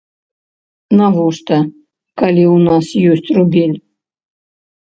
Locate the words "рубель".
3.39-3.77